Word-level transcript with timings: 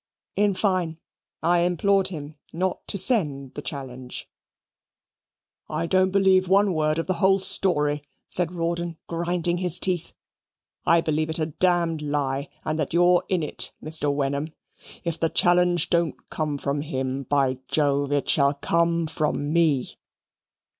In 0.35 0.55
fine, 0.55 0.97
I 1.43 1.59
implored 1.59 2.07
him 2.07 2.33
not 2.51 2.87
to 2.87 2.97
send 2.97 3.53
the 3.53 3.61
challenge." 3.61 4.27
"I 5.69 5.85
don't 5.85 6.09
believe 6.09 6.47
one 6.49 6.73
word 6.73 6.97
of 6.97 7.05
the 7.05 7.13
whole 7.21 7.37
story," 7.37 8.01
said 8.27 8.51
Rawdon, 8.51 8.97
grinding 9.05 9.59
his 9.59 9.79
teeth. 9.79 10.13
"I 10.87 11.01
believe 11.01 11.29
it 11.29 11.37
a 11.37 11.45
d 11.45 11.97
lie, 12.03 12.49
and 12.65 12.79
that 12.79 12.95
you're 12.95 13.23
in 13.29 13.43
it, 13.43 13.73
Mr. 13.79 14.11
Wenham. 14.11 14.47
If 15.03 15.19
the 15.19 15.29
challenge 15.29 15.91
don't 15.91 16.31
come 16.31 16.57
from 16.57 16.81
him, 16.81 17.21
by 17.21 17.59
Jove 17.67 18.11
it 18.11 18.27
shall 18.27 18.55
come 18.55 19.05
from 19.05 19.53
me." 19.53 19.85